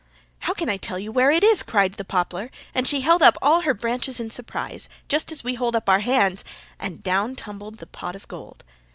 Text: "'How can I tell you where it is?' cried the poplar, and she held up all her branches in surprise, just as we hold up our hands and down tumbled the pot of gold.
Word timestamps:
"'How 0.39 0.55
can 0.55 0.67
I 0.67 0.77
tell 0.77 0.97
you 0.97 1.11
where 1.11 1.29
it 1.29 1.43
is?' 1.43 1.61
cried 1.61 1.93
the 1.93 2.03
poplar, 2.03 2.49
and 2.73 2.87
she 2.87 3.01
held 3.01 3.21
up 3.21 3.37
all 3.39 3.61
her 3.61 3.73
branches 3.75 4.19
in 4.19 4.31
surprise, 4.31 4.89
just 5.07 5.31
as 5.31 5.43
we 5.43 5.53
hold 5.53 5.75
up 5.75 5.87
our 5.87 5.99
hands 5.99 6.43
and 6.79 7.03
down 7.03 7.35
tumbled 7.35 7.77
the 7.77 7.85
pot 7.85 8.15
of 8.15 8.27
gold. 8.27 8.63